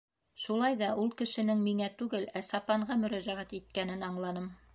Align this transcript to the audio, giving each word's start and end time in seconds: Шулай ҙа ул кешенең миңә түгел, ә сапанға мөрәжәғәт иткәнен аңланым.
Шулай 0.43 0.77
ҙа 0.79 0.87
ул 1.01 1.11
кешенең 1.19 1.61
миңә 1.67 1.89
түгел, 1.99 2.25
ә 2.41 2.43
сапанға 2.51 2.99
мөрәжәғәт 3.05 3.55
иткәнен 3.61 4.09
аңланым. 4.11 4.53